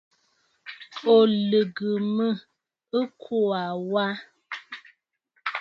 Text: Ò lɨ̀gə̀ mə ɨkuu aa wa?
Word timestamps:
Ò 1.13 1.17
lɨ̀gə̀ 1.49 1.95
mə 2.15 2.27
ɨkuu 2.99 3.47
aa 3.59 3.73
wa? 3.91 4.05